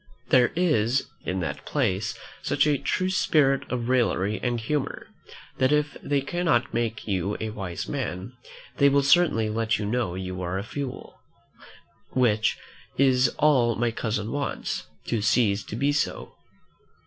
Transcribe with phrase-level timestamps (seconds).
[0.29, 5.05] There is in that place such a true spirit of raillery and humour,
[5.59, 8.33] that if they cannot make you a wise man,
[8.77, 11.21] they will certainly let you know you are a fool;
[12.13, 12.57] which
[12.97, 16.33] is all my cousin wants, to cease to be so.